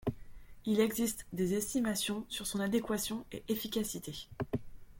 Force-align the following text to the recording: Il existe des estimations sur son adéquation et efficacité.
Il 0.65 0.79
existe 0.79 1.27
des 1.31 1.53
estimations 1.53 2.25
sur 2.27 2.47
son 2.47 2.59
adéquation 2.59 3.23
et 3.31 3.43
efficacité. 3.49 4.15